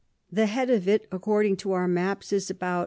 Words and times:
The 0.31 0.47
Head 0.47 0.71
of 0.71 0.87
it, 0.87 1.05
according 1.11 1.57
to 1.57 1.73
our 1.73 1.87
Maps, 1.87 2.33
is 2.33 2.49
about 2.49 2.79
N. 2.79 2.79